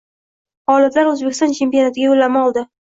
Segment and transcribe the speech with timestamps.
[0.71, 2.71] G‘oliblar O‘zbekiston chempionatiga yo‘llanma oldi